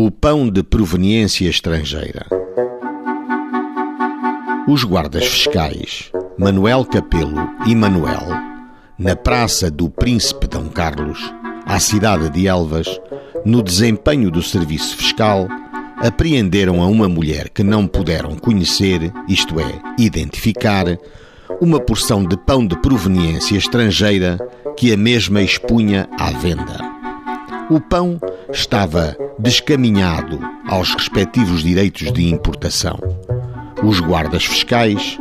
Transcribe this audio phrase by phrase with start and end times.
[0.00, 2.24] O pão de proveniência estrangeira.
[4.68, 8.28] Os guardas fiscais, Manuel Capelo e Manuel,
[8.96, 11.34] na Praça do Príncipe Dom Carlos,
[11.66, 12.86] à cidade de Elvas,
[13.44, 15.48] no desempenho do serviço fiscal,
[15.96, 20.86] apreenderam a uma mulher que não puderam conhecer, isto é, identificar,
[21.60, 24.38] uma porção de pão de proveniência estrangeira
[24.76, 26.86] que a mesma expunha à venda.
[27.68, 28.20] O pão
[28.52, 30.38] estava descaminhado
[30.68, 32.98] aos respectivos direitos de importação.
[33.82, 35.18] Os guardas fiscais,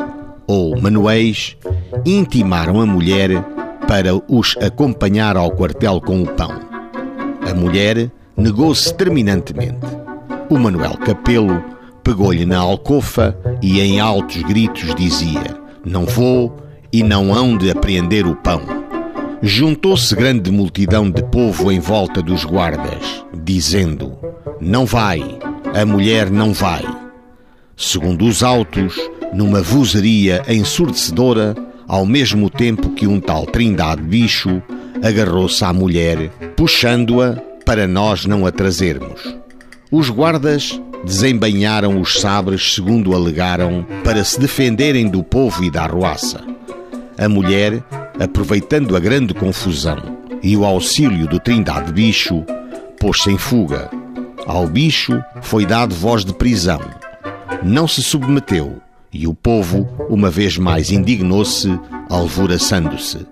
[0.47, 1.57] ou manuéis,
[2.05, 3.29] intimaram a mulher
[3.87, 6.51] para os acompanhar ao quartel com o pão.
[7.49, 9.85] A mulher negou-se terminantemente.
[10.49, 11.63] O Manuel Capelo
[12.03, 16.55] pegou-lhe na alcofa e em altos gritos dizia: Não vou
[16.91, 18.76] e não hão de apreender o pão.
[19.41, 24.17] Juntou-se grande multidão de povo em volta dos guardas, dizendo:
[24.59, 25.21] Não vai,
[25.75, 26.83] a mulher não vai.
[27.75, 28.95] Segundo os autos,
[29.31, 31.55] numa vozeria ensurdecedora,
[31.87, 34.61] ao mesmo tempo que um tal Trindade Bicho
[35.03, 39.35] agarrou-se à mulher, puxando-a para nós não a trazermos.
[39.91, 46.43] Os guardas desembainharam os sabres, segundo alegaram, para se defenderem do povo e da arruaça.
[47.17, 47.83] A mulher,
[48.19, 49.97] aproveitando a grande confusão
[50.41, 52.43] e o auxílio do Trindade Bicho,
[52.99, 53.89] pôs-se em fuga.
[54.45, 56.79] Ao bicho foi dado voz de prisão.
[57.63, 61.79] Não se submeteu e o povo, uma vez mais, indignou-se,
[62.09, 63.25] alvoraçando-se.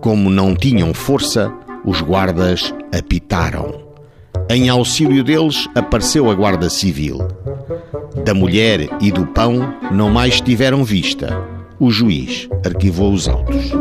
[0.00, 1.52] Como não tinham força,
[1.84, 3.84] os guardas apitaram.
[4.48, 7.18] Em auxílio deles apareceu a Guarda Civil.
[8.24, 11.53] Da mulher e do pão não mais tiveram vista.
[11.78, 13.72] O juiz arquivou os autos.